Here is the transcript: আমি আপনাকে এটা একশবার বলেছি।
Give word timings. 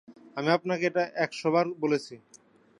আমি 0.37 0.49
আপনাকে 0.57 0.83
এটা 0.87 1.03
একশবার 1.15 1.65
বলেছি। 1.83 2.15